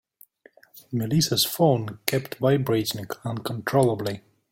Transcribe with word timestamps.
Melissa's 0.91 1.45
phone 1.45 1.99
kept 2.07 2.39
vibrating 2.39 3.05
uncontrollably. 3.23 4.23